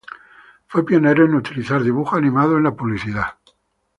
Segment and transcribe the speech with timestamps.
[0.65, 3.35] Fue pionero en utilizar dibujos animados en la publicidad.